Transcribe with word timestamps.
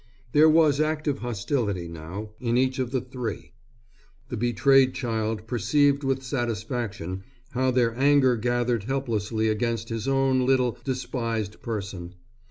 There 0.31 0.49
was 0.49 0.79
active 0.81 1.19
hostility 1.19 1.87
now 1.87 2.31
in 2.39 2.57
each 2.57 2.79
of 2.79 2.89
the 2.89 3.01
three. 3.01 3.51
The 4.29 4.35
betrayed 4.35 4.95
child 4.95 5.45
perceived 5.45 6.03
with 6.03 6.23
satisfaction 6.23 7.21
how 7.51 7.69
their 7.69 7.95
anger 7.95 8.35
gathered 8.35 8.85
helplessly 8.85 9.47
against 9.47 9.89
his 9.89 10.07
own 10.07 10.43
little, 10.47 10.75
despised 10.83 11.61
person. 11.61 12.15